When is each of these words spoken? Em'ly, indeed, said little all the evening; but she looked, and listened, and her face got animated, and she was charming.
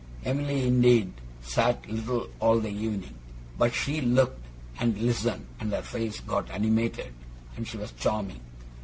Em'ly, 0.25 0.65
indeed, 0.65 1.13
said 1.43 1.87
little 1.87 2.27
all 2.39 2.59
the 2.59 2.71
evening; 2.71 3.13
but 3.55 3.75
she 3.75 4.01
looked, 4.01 4.43
and 4.79 4.97
listened, 4.99 5.45
and 5.59 5.71
her 5.73 5.83
face 5.83 6.19
got 6.21 6.49
animated, 6.49 7.13
and 7.55 7.67
she 7.67 7.77
was 7.77 7.91
charming. 7.91 8.41